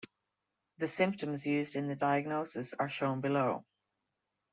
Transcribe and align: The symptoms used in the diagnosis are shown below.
The 0.79 0.87
symptoms 0.87 1.45
used 1.45 1.75
in 1.75 1.87
the 1.87 1.95
diagnosis 1.95 2.73
are 2.73 2.89
shown 2.89 3.21
below. 3.21 3.63